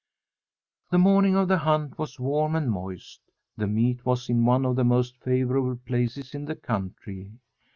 [0.89, 3.21] The morning of the hunt was warm and moist.
[3.55, 7.33] The meet was in one of the most favourable places in the country.